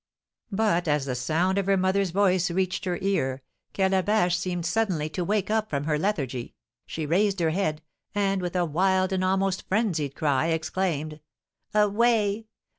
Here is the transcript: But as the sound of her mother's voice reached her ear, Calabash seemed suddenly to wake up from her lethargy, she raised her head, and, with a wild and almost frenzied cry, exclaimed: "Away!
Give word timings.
But 0.51 0.87
as 0.87 1.05
the 1.05 1.13
sound 1.13 1.59
of 1.59 1.67
her 1.67 1.77
mother's 1.77 2.09
voice 2.09 2.49
reached 2.49 2.85
her 2.85 2.97
ear, 3.03 3.43
Calabash 3.73 4.35
seemed 4.35 4.65
suddenly 4.65 5.09
to 5.09 5.23
wake 5.23 5.51
up 5.51 5.69
from 5.69 5.83
her 5.83 5.99
lethargy, 5.99 6.55
she 6.87 7.05
raised 7.05 7.39
her 7.39 7.51
head, 7.51 7.83
and, 8.15 8.41
with 8.41 8.55
a 8.55 8.65
wild 8.65 9.13
and 9.13 9.23
almost 9.23 9.67
frenzied 9.69 10.15
cry, 10.15 10.47
exclaimed: 10.47 11.19
"Away! 11.75 12.47